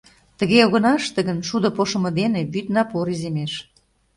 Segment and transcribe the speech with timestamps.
[0.39, 3.53] Тыге огына ыште гын, шудо пошымо дене вӱд напор иземеш.